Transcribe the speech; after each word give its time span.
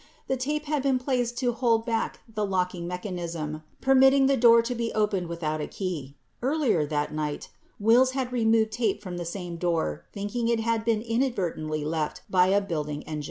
5 0.27 0.27
The 0.29 0.37
tape 0.37 0.65
had 0.65 0.81
been 0.81 0.97
placed 0.97 1.37
to 1.37 1.51
hold 1.51 1.85
back 1.85 2.21
the 2.27 2.43
locking 2.43 2.87
mech 2.87 3.03
anism, 3.03 3.61
permitting 3.81 4.25
the 4.25 4.35
door 4.35 4.63
to 4.63 4.73
be 4.73 4.91
opened 4.93 5.27
without 5.27 5.61
a 5.61 5.67
key. 5.67 6.15
6 6.37 6.37
Earlier 6.41 6.87
that 6.87 7.13
night, 7.13 7.49
Wills 7.79 8.13
had 8.13 8.33
removed 8.33 8.71
tape 8.71 8.99
from 9.03 9.17
the 9.17 9.25
same 9.25 9.57
door 9.57 10.05
thinking 10.11 10.47
it 10.47 10.59
had 10.59 10.83
been 10.83 11.03
inadvertently 11.03 11.85
left 11.85 12.23
by 12.31 12.47
a 12.47 12.61
building 12.61 13.03
engineer. 13.03 13.19